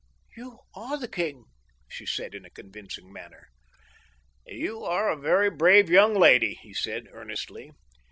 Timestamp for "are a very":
4.83-5.51